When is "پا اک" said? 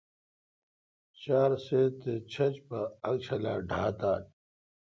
2.67-3.15